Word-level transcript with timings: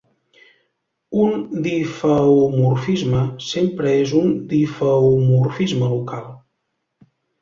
Un 1.25 1.41
difeomorfisme 1.67 3.21
sempre 3.49 3.91
és 4.07 4.15
un 4.23 4.33
difeomorfisme 4.55 5.91
local. 5.97 6.25